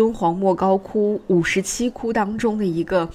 [0.00, 3.06] 敦煌莫高窟五十七窟当中的一个，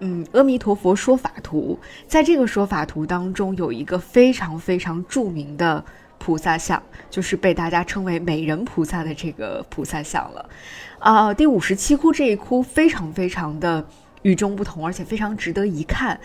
[0.00, 1.78] 嗯，阿弥陀佛说法图。
[2.08, 5.84] 在这个说法图当中，有一个非常非常著名的
[6.18, 10.48] 菩萨像，就是被大家称为美人菩萨的这个菩萨像了。
[10.98, 13.86] 啊，第五十七窟这一窟非常非常的
[14.22, 16.18] 与众不同，而且非常值得一看。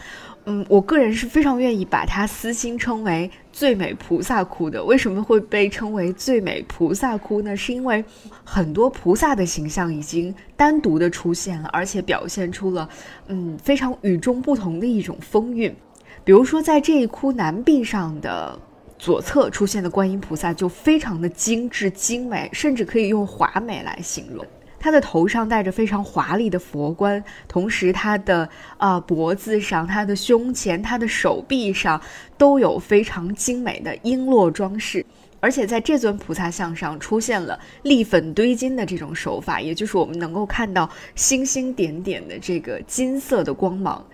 [0.45, 4.81] 嗯，我个人是非常愿意把它私心称为最美菩萨窟的。
[4.81, 7.53] 为什么会被称为最美菩萨窟呢？
[7.57, 8.03] 是因为
[8.45, 12.87] 很多菩萨的形象已经单独的出现了，而且表现出了
[13.27, 15.75] 嗯非常与众不同的一种风韵。
[16.23, 18.57] 比如说，在这一窟南壁上的
[18.97, 24.45] 左侧出现的观音菩萨就非常的精致精美，甚至可以用华美来形容。
[24.79, 31.99] 他的头上戴着非常华丽的佛冠，同时他的啊脖子上、他的胸前、他的手臂上
[32.37, 35.05] 都有非常精美的璎珞装饰，
[35.39, 44.05] 而且在这尊菩萨像上出现了立粉堆金的这种手法，也就是我们能够看到星星点点的这个金色的光芒。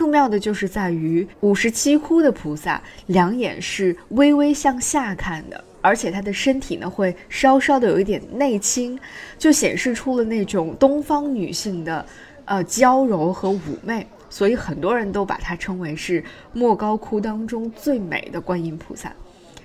[0.00, 5.62] 更妙的就是在于五十七窟的菩萨两眼是微微向下看的。
[5.82, 8.98] 而且她的身体呢，会稍稍的有一点内倾，
[9.38, 12.06] 就显示出了那种东方女性的，
[12.46, 19.12] 呃娇柔和妩媚，所以很多人都把它称为是莫高窟当中最美的观音菩萨。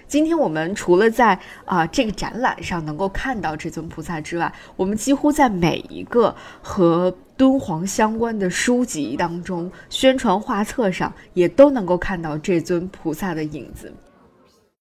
[0.05, 13.93] 今天我们除了在啊这个展览上能够看到这尊菩萨之外，我们几乎在每一个和敦煌相关的书籍当中、宣传画册上，也都能够看到这尊菩萨的影子。